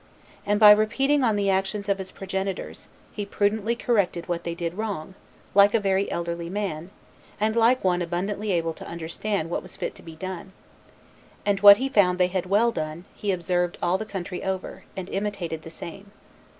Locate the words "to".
8.73-8.87, 9.93-10.01